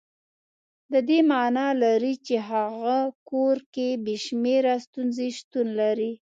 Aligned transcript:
د 0.91 0.93
دې 1.07 1.19
معنا 1.31 1.67
لري 1.83 2.13
چې 2.25 2.35
هغه 2.49 2.97
کور 3.29 3.57
کې 3.73 3.87
بې 4.03 4.15
شمېره 4.25 4.75
ستونزې 4.85 5.27
شتون 5.37 5.67
لري. 5.81 6.11